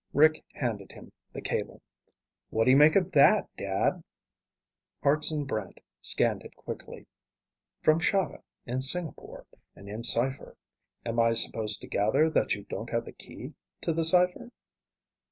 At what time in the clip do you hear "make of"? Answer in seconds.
2.75-3.11